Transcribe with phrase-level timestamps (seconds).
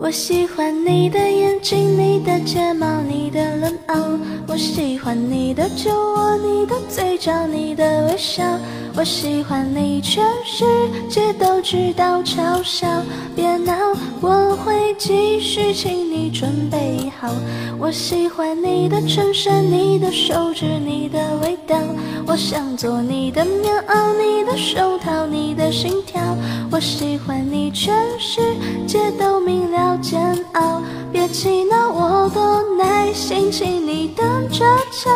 [0.00, 3.96] 我喜欢你的眼睛，你的睫毛，你的冷傲。
[4.48, 8.42] 我喜欢你的酒窝，你的嘴角，你的微笑。
[8.96, 10.64] 我喜欢你，全世
[11.10, 12.88] 界都知道嘲笑。
[13.36, 13.74] 别闹，
[14.22, 17.28] 我会继续，请你准备好。
[17.78, 21.76] 我喜欢你的衬衫，你的手指，你的味道。
[22.26, 26.22] 我想做你的棉袄，你的手套，你的心跳。
[26.70, 28.40] 我喜欢你，全世
[28.86, 30.82] 界都明了煎熬。
[31.12, 35.10] 别气恼，我多耐心，请你等着瞧。